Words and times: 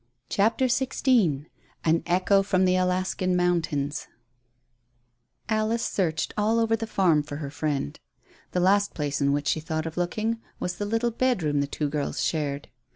CHAPTER 0.29 0.65
XVI 0.65 1.45
AN 1.83 2.01
ECHO 2.07 2.41
FROM 2.41 2.65
THE 2.65 2.75
ALASKAN 2.75 3.35
MOUNTAINS 3.35 4.07
Alice 5.47 5.85
searched 5.85 6.33
all 6.35 6.57
over 6.57 6.75
the 6.75 6.87
farm 6.87 7.21
for 7.21 7.35
her 7.35 7.51
friend. 7.51 7.99
The 8.51 8.61
last 8.61 8.95
place 8.95 9.21
in 9.21 9.31
which 9.31 9.47
she 9.47 9.59
thought 9.59 9.85
of 9.85 9.97
looking 9.97 10.41
was 10.59 10.77
the 10.77 10.85
little 10.85 11.11
bedroom 11.11 11.59
the 11.61 11.67
two 11.67 11.87
girls 11.87 12.23
shared. 12.23 12.69